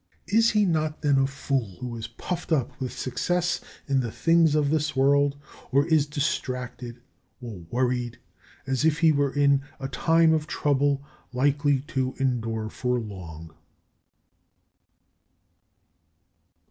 [0.29, 4.55] Is he not then a fool who is puffed up with success in the things
[4.55, 5.37] of this world,
[5.71, 6.99] or is distracted,
[7.39, 8.17] or worried,
[8.65, 11.03] as if he were in a time of trouble
[11.33, 13.53] likely to endure for long.